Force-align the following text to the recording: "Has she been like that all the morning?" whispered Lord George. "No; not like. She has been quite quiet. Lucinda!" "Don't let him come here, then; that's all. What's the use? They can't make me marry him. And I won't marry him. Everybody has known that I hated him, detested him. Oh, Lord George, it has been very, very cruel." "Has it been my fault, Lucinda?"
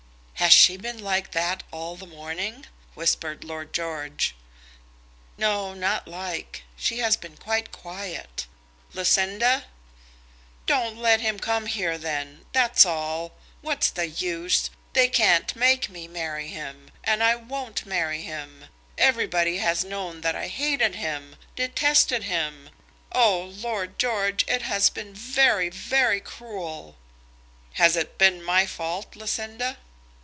"Has 0.33 0.53
she 0.53 0.75
been 0.75 0.97
like 0.97 1.31
that 1.33 1.61
all 1.71 1.95
the 1.95 2.07
morning?" 2.07 2.65
whispered 2.95 3.43
Lord 3.43 3.71
George. 3.73 4.35
"No; 5.37 5.75
not 5.75 6.07
like. 6.07 6.63
She 6.75 6.97
has 6.97 7.15
been 7.15 7.37
quite 7.37 7.71
quiet. 7.71 8.47
Lucinda!" 8.93 9.65
"Don't 10.65 10.97
let 10.97 11.21
him 11.21 11.37
come 11.37 11.67
here, 11.67 11.95
then; 11.95 12.47
that's 12.53 12.87
all. 12.87 13.33
What's 13.61 13.91
the 13.91 14.07
use? 14.09 14.71
They 14.93 15.07
can't 15.09 15.55
make 15.55 15.89
me 15.91 16.07
marry 16.07 16.47
him. 16.47 16.89
And 17.03 17.21
I 17.23 17.35
won't 17.35 17.85
marry 17.85 18.23
him. 18.23 18.65
Everybody 18.97 19.57
has 19.59 19.83
known 19.85 20.21
that 20.21 20.35
I 20.35 20.47
hated 20.47 20.95
him, 20.95 21.35
detested 21.55 22.23
him. 22.23 22.71
Oh, 23.11 23.43
Lord 23.55 23.99
George, 23.99 24.43
it 24.47 24.63
has 24.63 24.89
been 24.89 25.13
very, 25.13 25.69
very 25.69 26.19
cruel." 26.19 26.97
"Has 27.73 27.95
it 27.95 28.17
been 28.17 28.41
my 28.43 28.65
fault, 28.65 29.15
Lucinda?" 29.15 29.77